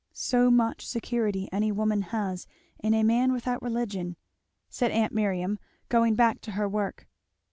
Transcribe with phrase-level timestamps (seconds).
[0.13, 2.47] "So much security any woman has
[2.79, 4.15] in a man without religion!"
[4.67, 7.07] said aunt Miriam, going back to her work.